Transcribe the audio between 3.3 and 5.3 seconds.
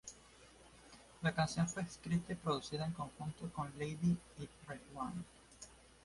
por Lady Gaga y RedOne.